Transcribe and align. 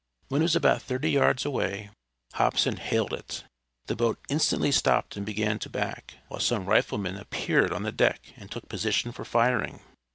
When 0.29 0.41
it 0.41 0.45
was 0.45 0.55
about 0.55 0.81
thirty 0.81 1.11
yards 1.11 1.45
away 1.45 1.91
Hobson 2.33 2.77
hailed 2.77 3.13
it. 3.13 3.43
The 3.85 3.95
boat 3.95 4.17
instantly 4.29 4.71
stopped 4.71 5.15
and 5.15 5.23
began 5.23 5.59
to 5.59 5.69
back, 5.69 6.15
while 6.27 6.39
some 6.39 6.65
riflemen 6.65 7.17
appeared 7.17 7.71
on 7.71 7.83
the 7.83 7.91
deck 7.91 8.33
and 8.35 8.49
took 8.49 8.67
position 8.67 9.11
for 9.11 9.23
firing. 9.25 9.79